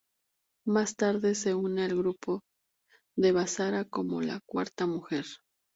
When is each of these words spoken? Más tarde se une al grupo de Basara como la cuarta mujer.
Más 0.65 0.95
tarde 0.95 1.35
se 1.35 1.53
une 1.53 1.83
al 1.83 1.95
grupo 1.95 2.41
de 3.15 3.31
Basara 3.33 3.85
como 3.85 4.19
la 4.23 4.39
cuarta 4.47 4.87
mujer. 4.87 5.25